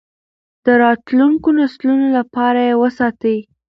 [0.65, 3.37] د راتلونکو نسلونو لپاره یې وساتئ.